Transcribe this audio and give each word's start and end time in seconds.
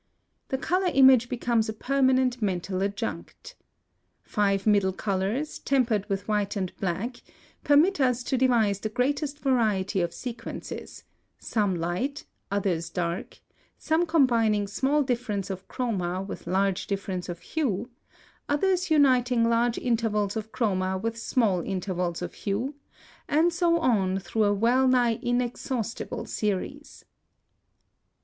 The 0.47 0.57
color 0.57 0.87
image 0.91 1.29
becomes 1.29 1.69
a 1.69 1.73
permanent 1.73 2.41
mental 2.41 2.81
adjunct. 2.81 3.53
Five 4.23 4.65
middle 4.65 4.93
colors, 4.93 5.59
tempered 5.59 6.09
with 6.09 6.27
white 6.27 6.55
and 6.55 6.75
black, 6.77 7.21
permit 7.63 7.99
us 7.99 8.23
to 8.23 8.35
devise 8.35 8.79
the 8.79 8.89
greatest 8.89 9.37
variety 9.37 10.01
of 10.01 10.11
sequences, 10.11 11.03
some 11.37 11.75
light, 11.75 12.25
others 12.49 12.89
dark, 12.89 13.37
some 13.77 14.07
combining 14.07 14.65
small 14.65 15.03
difference 15.03 15.51
of 15.51 15.67
chroma 15.67 16.25
with 16.25 16.47
large 16.47 16.87
difference 16.87 17.29
of 17.29 17.37
hue, 17.37 17.91
others 18.49 18.89
uniting 18.89 19.47
large 19.47 19.77
intervals 19.77 20.35
of 20.35 20.51
chroma 20.51 20.99
with 20.99 21.15
small 21.15 21.61
intervals 21.61 22.23
of 22.23 22.33
hue, 22.33 22.73
and 23.27 23.53
so 23.53 23.77
on 23.77 24.17
through 24.17 24.45
a 24.45 24.53
well 24.55 24.87
nigh 24.87 25.19
inexhaustible 25.21 26.25
series. 26.25 27.05